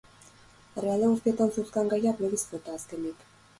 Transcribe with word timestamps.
Herrialde 0.79 1.09
guztietan 1.11 1.53
zeuzkan 1.59 1.93
gaiak 1.93 2.25
begiz 2.25 2.43
jota, 2.49 2.77
azkenik. 2.81 3.25